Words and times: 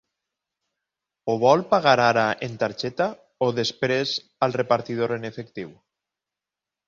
Ho 1.27 1.33
vol 1.41 1.63
pagar 1.73 1.93
ara 2.05 2.23
en 2.47 2.55
targeta 2.63 3.07
o 3.47 3.51
després 3.59 4.13
al 4.47 4.57
repartidor 4.61 5.13
en 5.19 5.27
efectiu? 5.33 5.77